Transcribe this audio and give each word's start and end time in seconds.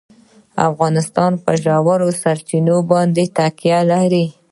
افغانستان 0.69 1.31
په 1.43 1.51
ژورې 1.63 2.09
سرچینې 2.21 2.77
باندې 2.91 3.23
تکیه 3.37 3.79
لري. 3.91 4.25